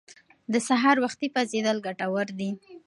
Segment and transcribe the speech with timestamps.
[0.51, 2.49] د سهار وختي پاڅیدل ګټور دي.